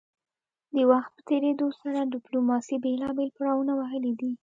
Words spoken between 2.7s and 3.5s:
بیلابیل